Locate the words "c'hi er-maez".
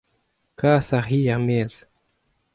1.07-1.73